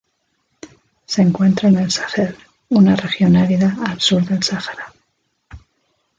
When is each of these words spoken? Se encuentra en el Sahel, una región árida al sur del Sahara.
Se 1.05 1.21
encuentra 1.21 1.69
en 1.69 1.77
el 1.77 1.91
Sahel, 1.91 2.35
una 2.69 2.95
región 2.95 3.35
árida 3.35 3.77
al 3.85 4.01
sur 4.01 4.25
del 4.25 4.41
Sahara. 4.41 4.91